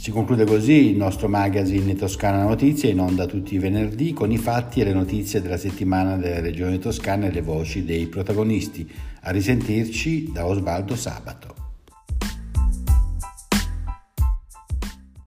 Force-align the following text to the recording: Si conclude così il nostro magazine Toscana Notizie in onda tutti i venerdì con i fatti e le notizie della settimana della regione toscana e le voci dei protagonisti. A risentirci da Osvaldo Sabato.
Si 0.00 0.12
conclude 0.12 0.46
così 0.46 0.92
il 0.92 0.96
nostro 0.96 1.28
magazine 1.28 1.94
Toscana 1.94 2.42
Notizie 2.44 2.88
in 2.88 3.00
onda 3.00 3.26
tutti 3.26 3.56
i 3.56 3.58
venerdì 3.58 4.14
con 4.14 4.32
i 4.32 4.38
fatti 4.38 4.80
e 4.80 4.84
le 4.84 4.94
notizie 4.94 5.42
della 5.42 5.58
settimana 5.58 6.16
della 6.16 6.40
regione 6.40 6.78
toscana 6.78 7.26
e 7.26 7.30
le 7.30 7.42
voci 7.42 7.84
dei 7.84 8.06
protagonisti. 8.06 8.90
A 9.20 9.30
risentirci 9.30 10.32
da 10.32 10.46
Osvaldo 10.46 10.96
Sabato. 10.96 11.49